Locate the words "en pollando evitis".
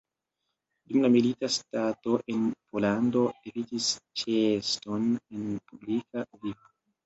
2.33-3.93